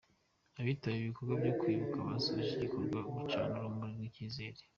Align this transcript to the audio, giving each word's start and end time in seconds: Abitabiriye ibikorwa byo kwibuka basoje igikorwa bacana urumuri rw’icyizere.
Abitabiriye 0.59 1.05
ibikorwa 1.07 1.33
byo 1.41 1.51
kwibuka 1.59 2.07
basoje 2.07 2.51
igikorwa 2.55 2.97
bacana 3.15 3.53
urumuri 3.57 3.93
rw’icyizere. 3.97 4.59